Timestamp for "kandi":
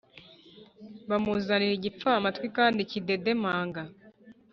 2.57-2.79